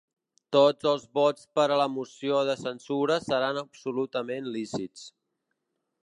Tots 0.55 0.87
els 0.91 1.03
vots 1.17 1.43
per 1.59 1.65
a 1.73 1.75
la 1.81 1.85
moció 1.97 2.39
de 2.49 2.55
censura 2.61 3.17
seran 3.25 3.59
absolutament 3.63 4.49
lícits. 4.57 5.05